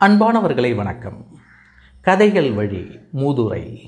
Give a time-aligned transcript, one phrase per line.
[0.00, 1.26] அன்பானவர்களை வணக்கம்.
[2.00, 3.80] கதைகள் வழி மூதுரை.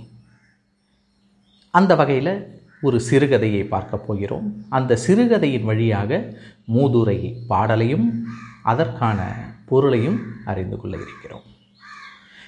[1.71, 2.47] அந்த வகையில்
[2.81, 4.67] ஒரு சிறுகதையை பார்க்க போகிறோம்.
[4.69, 6.39] அந்த சிறுகதையின் வழியாக
[6.69, 8.25] மூதுரை பாடலையும்
[8.63, 9.35] அதற்கான
[9.67, 11.43] பொருளையும் அறிந்து கொள்ள இருக்கிறோம்.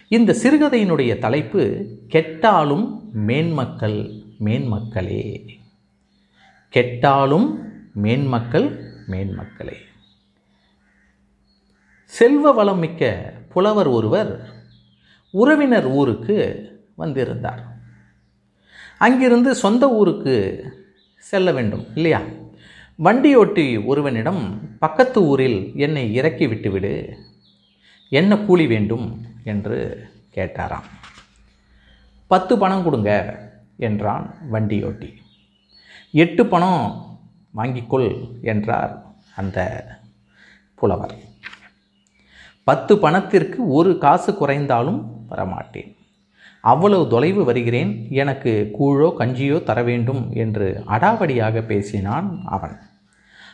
[0.09, 4.12] இந்த சிறுகதையினுடைய தலைப்பு கெட்டாலும் மேன்மக்கள்
[4.45, 5.46] மேன்மக்களே.
[6.69, 9.77] கெட்டாலும் மேன்மக்கள் மேன்மக்களே.
[12.15, 14.48] செல்வ வளம் மிக்க புலவர் ஒருவர்
[15.30, 16.37] உறவினர் ஊருக்கு
[16.95, 17.62] வந்திருந்தார்.
[18.98, 20.37] அங்கிருந்து சொந்த ஊருக்கு
[21.16, 22.21] செல்ல வேண்டும் இல்லையா?
[22.98, 27.19] வண்டியோட்டி ஒருவனிடம் பக்கத்து ஊரில் என்னை இறக்கி விட்டுவிடு
[28.09, 30.88] என்ன கூலி வேண்டும் என்று கேட்டாராம்.
[32.27, 33.12] பத்து பணம் கொடுங்க
[33.77, 35.12] என்றான் வண்டியோட்டி.
[36.12, 37.19] எட்டு பணம்
[37.57, 39.87] வாங்கிக்கொள் என்றார் அந்த
[40.74, 41.33] புலவர்.
[42.64, 45.96] பத்து பணத்திற்கு ஒரு காசு குறைந்தாலும் வரமாட்டேன்.
[46.60, 52.79] அவ்வளவு தொலைவு வருகிறேன் எனக்கு கூழோ கஞ்சியோ தர வேண்டும் என்று அடாவடியாக பேசினான் அவன்.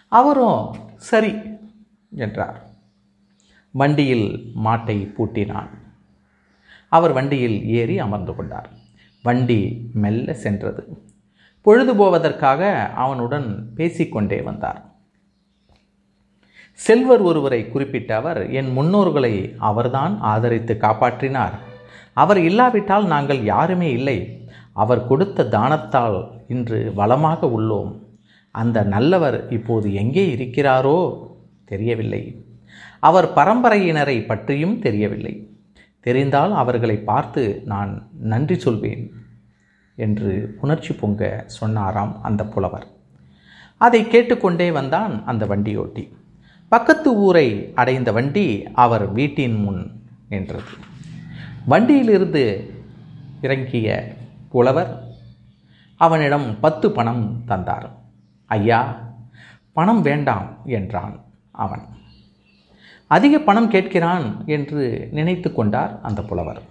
[0.08, 1.34] அவரும் சரி
[2.10, 2.62] என்றார்.
[3.70, 5.68] வண்டியில் மாட்டை பூட்டினான்.
[6.88, 8.70] அவர் வண்டியில் ஏறி அமர்ந்து கொண்டார்.
[9.22, 11.02] வண்டி மெல்ல சென்றது.
[11.60, 14.89] பொழுது போவதற்காக அவனுடன் பேசிக்கொண்டே வந்தார்.
[16.84, 21.56] செல்வர் ஒருவரை குறிப்பிட்ட அவர் என் முன்னோர்களை அவர்தான் ஆதரித்து காப்பாற்றினார்.
[22.12, 24.18] அவர் இல்லாவிட்டால் நாங்கள் யாருமே இல்லை.
[24.72, 27.90] அவர் கொடுத்த தானத்தால் இன்று வளமாக உள்ளோம்.
[28.54, 30.98] அந்த நல்லவர் இப்போது எங்கே இருக்கிறாரோ
[31.64, 32.22] தெரியவில்லை.
[33.00, 35.34] அவர் பரம்பரையினரை பற்றியும் தெரியவில்லை.
[36.00, 37.92] தெரிந்தால் அவர்களை பார்த்து நான்
[38.32, 39.04] நன்றி சொல்வேன்
[39.98, 42.86] என்று உணர்ச்சி பொங்க சொன்னாராம் அந்த புலவர்.
[43.80, 46.04] அதை கேட்டுக்கொண்டே வந்தான் அந்த வண்டியோட்டி.
[46.70, 50.70] பக்கத்து ஊரை அடைந்த வண்டி அவர் வீட்டின் முன் நின்றது.
[51.66, 52.74] வண்டியிலிருந்து
[53.42, 54.14] இறங்கிய
[54.48, 55.02] புலவர்
[55.96, 57.90] அவனிடம் பத்து பணம் தந்தார்.
[58.46, 59.08] ஐயா
[59.72, 61.20] பணம் வேண்டாம் என்றான்
[61.50, 61.82] அவன்.
[63.06, 66.62] அதிக பணம் கேட்கிறான் என்று நினைத்து கொண்டார் அந்த புலவர்.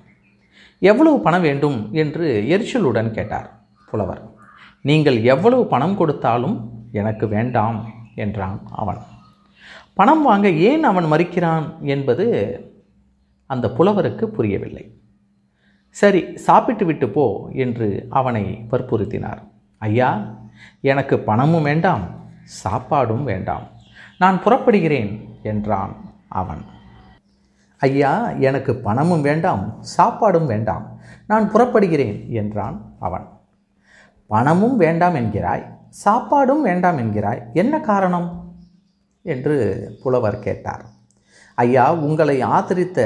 [0.80, 1.90] எவ்வளவு பணம் வேண்டும்?
[1.92, 3.60] என்று எரிச்சலுடன் கேட்டார்
[3.92, 4.22] புலவர்.
[4.82, 8.98] நீங்கள் எவ்வளவு பணம் கொடுத்தாலும் எனக்கு வேண்டாம் என்றான் அவன்.
[10.00, 12.26] பணம் வாங்க ஏன் அவன் மறுக்கிறான் என்பது
[13.46, 15.02] அந்த புலவருக்கு புரியவில்லை.
[15.90, 19.42] சரி சாப்பிட்டு விட்டு போ என்று அவனை வற்புறுத்தினார்.
[19.78, 20.10] ஐயா
[20.82, 22.06] எனக்கு பணமும் வேண்டாம்
[22.64, 23.66] சாப்பாடும் வேண்டாம்
[24.18, 25.12] நான் புறப்படுகிறேன்
[25.44, 25.96] என்றான்
[26.28, 26.64] அவன்.
[27.78, 29.64] ஐயா எனக்கு பணமும் வேண்டாம்
[29.98, 30.86] சாப்பாடும் வேண்டாம்
[31.28, 33.28] நான் புறப்படுகிறேன் என்றான் அவன்.
[34.28, 35.66] பணமும் வேண்டாம் என்கிறாய்
[36.06, 38.30] சாப்பாடும் வேண்டாம் என்கிறாய் என்ன காரணம்?
[39.36, 39.56] என்று
[40.04, 40.86] புலவர் கேட்டார்.
[41.64, 43.00] ஐயா உங்களை ஆதரித்த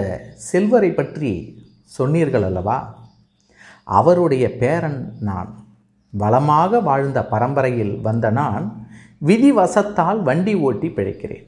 [0.50, 1.32] செல்வரை பற்றி
[1.98, 2.78] சொன்னீர்கள் அல்லவா?
[4.00, 5.52] அவருடைய பேரன் நான்.
[6.24, 8.66] வளமாக வாழ்ந்த பரம்பரையில் வந்த நான்
[9.26, 11.48] விதிவசத்தால் வண்டி ஓட்டி பிழைக்கிறேன்.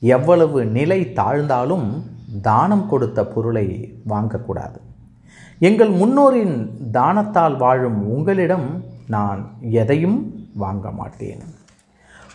[0.00, 1.86] எவ்வளவு நிலை தாழ்ந்தாலும்
[2.42, 3.66] தானம் கொடுத்த பொருளை
[4.08, 4.78] வாங்கக்கூடாது.
[5.58, 6.56] எங்கள் முன்னோரின்
[6.90, 8.68] தானத்தால் வாழும் உங்களிடம்
[9.06, 9.40] நான்
[9.78, 10.18] எதையும்
[10.54, 11.42] வாங்க மாட்டேன்.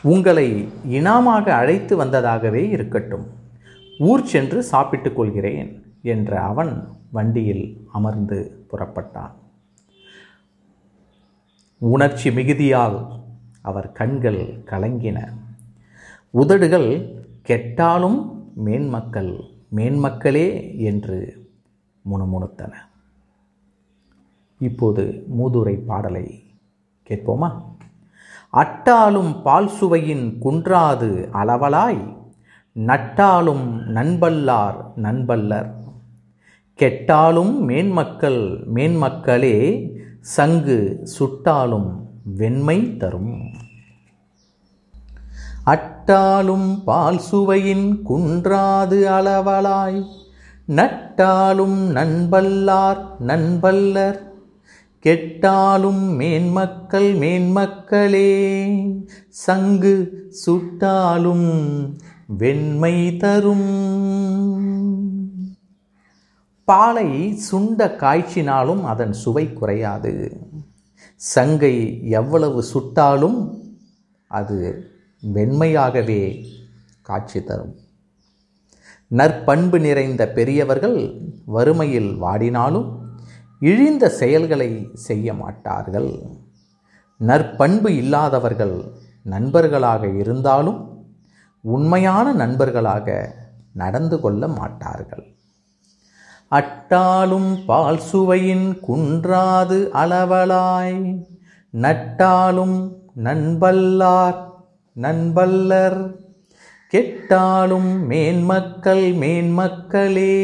[0.04, 3.26] உங்களை இனாமாக அழைத்து வந்ததாகவே இருக்கட்டும்.
[4.00, 9.32] ஊர் சென்று சாப்பிட்டுக் கொள்கிறேன் என்ற அவன் வண்டியில் அமர்ந்து புறப்பட்டான்.
[11.78, 13.20] உணர்ச்சி மிகுதியால்
[13.62, 15.34] அவர் கண்கள் கலங்கின.
[16.30, 19.44] உதடுகள் கெட்டாலும் மேன்மக்கள்
[19.76, 21.48] மேன்மக்களே என்று
[22.12, 22.74] முணுமுணுத்தன.
[24.60, 26.44] இப்போது மூதுரை பாடலை
[27.10, 27.73] கேட்போமா?
[28.54, 32.18] அட்டாலும் பால் சுவையின் குன்றாது அளவலாய்
[32.74, 35.70] நட்டாலும் நண்பல்லார் நண்பல்லர்.
[36.76, 39.58] கெட்டாலும் மேன்மக்கள் மேன்மக்களே
[40.20, 41.90] சங்கு சுட்டாலும்
[42.24, 43.52] வெண்மை தரும்.
[45.66, 50.06] அட்டாலும் பால் சுவையின் குன்றாது அளவலாய்
[50.66, 54.20] நட்டாலும் நண்பல்லார் நண்பல்லர்.
[55.06, 58.30] கெட்டாலும் மேன்மக்கள் மேன்மக்களே
[59.30, 61.52] சங்கு சுட்டாலும்
[62.26, 63.68] வெண்மை தரும்.
[66.64, 70.38] பாலை சுண்ட காய்ச்சினாலும் அதன் சுவை குறையாது.
[71.16, 73.62] சங்கை எவ்வளவு சுட்டாலும்
[74.28, 74.88] அது
[75.34, 76.46] வெண்மையாகவே
[77.02, 77.76] காட்சி தரும்.
[79.08, 83.03] நற்பண்பு நிறைந்த பெரியவர்கள் வறுமையில் வாடினாலும்
[83.60, 86.20] இழிந்த செயல்களை செய்ய மாட்டார்கள்.
[87.18, 88.84] நற்பண்பு இல்லாதவர்கள்
[89.24, 91.06] நண்பர்களாக இருந்தாலும்
[91.62, 93.36] உண்மையான நண்பர்களாக
[93.74, 95.36] நடந்து கொள்ள மாட்டார்கள்.
[96.50, 101.26] அட்டாலும் பால் சுவையின் குன்றாது அளவலாய்
[101.70, 104.52] நட்டாலும் நண்பல்லார்
[104.96, 106.23] நண்பல்லர்
[106.94, 110.36] கெட்டாலும் மேன்மக்கள் மேன்மக்களே